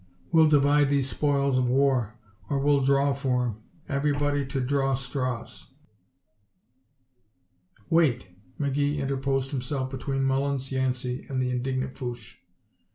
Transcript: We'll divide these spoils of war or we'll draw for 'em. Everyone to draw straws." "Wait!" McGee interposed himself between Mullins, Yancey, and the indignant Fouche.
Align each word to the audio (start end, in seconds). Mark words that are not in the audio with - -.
We'll 0.31 0.47
divide 0.47 0.89
these 0.89 1.09
spoils 1.11 1.59
of 1.59 1.67
war 1.67 2.15
or 2.49 2.57
we'll 2.57 2.81
draw 2.81 3.13
for 3.13 3.45
'em. 3.45 3.57
Everyone 3.87 4.47
to 4.47 4.59
draw 4.59 4.95
straws." 4.95 5.75
"Wait!" 7.87 8.25
McGee 8.59 8.97
interposed 8.97 9.51
himself 9.51 9.91
between 9.91 10.23
Mullins, 10.23 10.71
Yancey, 10.71 11.27
and 11.29 11.39
the 11.39 11.51
indignant 11.51 11.99
Fouche. 11.99 12.37